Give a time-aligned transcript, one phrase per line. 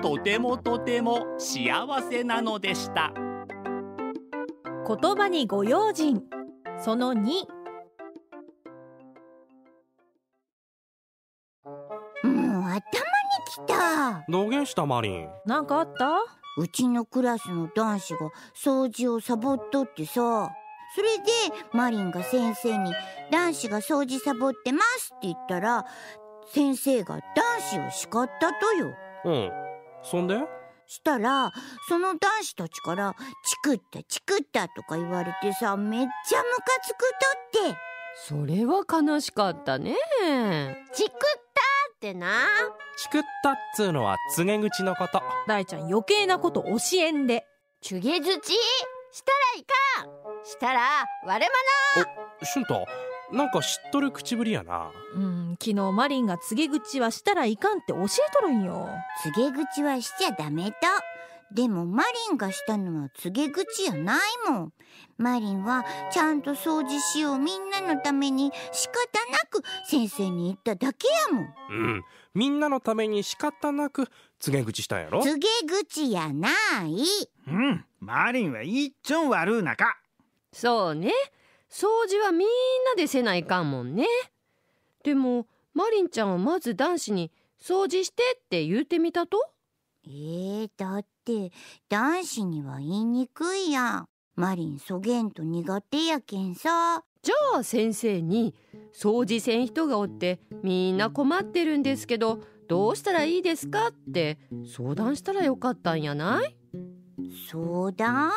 [0.00, 3.12] とてもとても幸せなのでした。
[4.86, 6.22] 言葉にご用心。
[6.78, 7.24] その2も
[12.24, 12.86] う頭にき
[13.66, 14.24] た。
[14.28, 15.28] どげんしたマリン。
[15.44, 16.18] なんかあった？
[16.58, 20.50] うちのクラスの男子が掃除をサボっとってさ。
[20.94, 21.24] それで
[21.72, 22.94] マリンが先生に
[23.30, 25.84] 「男子が掃除サボってます」って言ったら
[26.46, 27.24] 先生が男
[27.60, 28.94] 子を叱ったとよ。
[29.24, 29.67] うん
[30.02, 30.38] そんで？
[30.86, 31.52] したら
[31.88, 36.98] その男子たちから「チクったチクった」とか言われてさめっちゃムカつく
[37.52, 37.78] とって。
[38.26, 39.94] それは悲しかったね
[40.92, 41.12] チクっ
[41.54, 41.60] た
[41.94, 42.46] ってな。
[42.96, 45.22] チクったっつうのは告げ口のこと。
[45.46, 47.46] 大ちゃん余計なこと教えんで。
[47.80, 48.54] チュゲズチ
[49.12, 50.44] したらいかん。
[50.44, 50.80] したら
[51.24, 51.50] 割れ
[52.44, 52.86] シュント？
[53.32, 54.90] なんか知っとる口ぶりやな。
[55.14, 58.88] うん昨日マリンが告げ口はしたらいかんって教えとるんよ。
[59.22, 60.76] 告げ口はしちゃダメと。
[61.50, 64.72] でもマリンがしたのは告げ口やないもん。
[65.16, 68.94] マリンはちゃんと掃除しようみんなのために仕方
[69.32, 71.44] なく先生に言っただけやもん。
[71.44, 71.48] う
[71.98, 72.04] ん。
[72.34, 75.22] みんなのために仕方なく告げ口したんやろ？
[75.22, 76.50] 告げ口やな
[76.86, 77.02] い。
[77.46, 77.84] うん。
[78.00, 79.98] マリンはいっちょん悪うなか。
[80.52, 81.12] そうね
[81.70, 82.48] 掃除はみん
[82.84, 84.06] なでせないかんもんね。
[85.04, 87.30] でもマリンちゃんはまず男子に
[87.60, 89.38] 掃除してって言うてみたと？
[90.06, 91.52] えー、だって
[91.88, 94.08] 男子には言いにくいやん。
[94.34, 97.02] マリンそげんと苦手やけんさ。
[97.20, 98.54] じゃあ先生に
[98.94, 104.38] 掃除せん人がおってみんな困ってるんですけどどうしたらいいですかって
[104.74, 106.56] 相談したらよかったんやない？
[107.50, 108.30] 相談？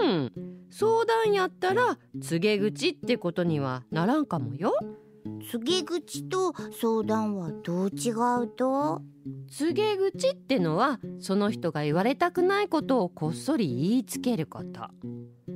[0.00, 0.32] うん。
[0.70, 4.72] 相談やったら告げ口ってことにはならんかもよ。
[5.50, 8.10] 告げ口と相談はどう違
[8.42, 9.02] うと？
[9.50, 14.82] 告げ口ってのはその人が言われたくないことをこっそり言いつけること。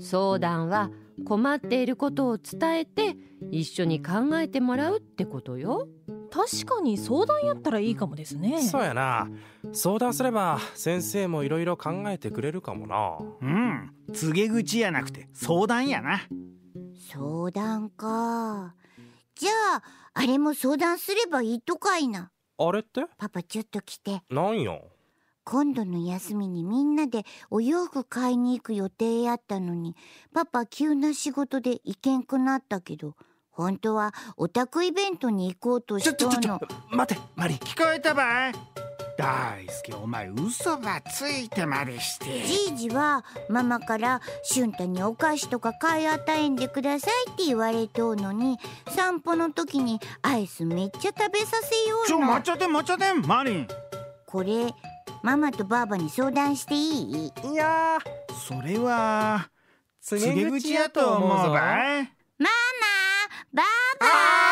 [0.00, 0.90] 相談は
[1.24, 3.16] 困っていることを伝えて
[3.50, 5.86] 一緒に考えてもらうってことよ。
[6.32, 8.62] 確かに相談やったらいいかもですね。
[8.62, 9.28] そうやな。
[9.72, 13.18] 相談すれば先生もいろいろ考えてくれるかもな。
[13.42, 13.61] うん
[14.12, 16.20] 告げ口やなくて相談やな。
[17.10, 18.74] 相談か。
[19.34, 19.82] じゃあ
[20.14, 22.30] あれも相談すればいいとかいな。
[22.58, 23.04] あれって？
[23.18, 24.22] パパちょっと来て。
[24.30, 24.78] なんや？
[25.44, 29.96] 今度の休みにみんなでお洋服買いに行く予定やったのに
[30.32, 33.16] パパ急な仕事で行けんくなったけど
[33.50, 36.60] 本当はオタクイベントに行こうとしとんの。
[36.90, 38.52] 待てマリン聞こえたばい？
[39.22, 42.42] 大輔お前嘘ばついてまでして。
[42.42, 53.68] じいじはママから俊太にお菓子とか買い与えんでくださいって言われとうのに散歩の時にアイスめっちゃ食べさせよちょうちゃって待っちゃってマリン。
[54.26, 54.74] これ
[55.22, 57.32] ママとバーバに相談していい？
[57.52, 57.98] いや
[58.48, 59.50] それは
[60.00, 62.50] 告告げ口やと思うばいママ
[63.52, 63.64] バー！
[64.00, 64.51] バ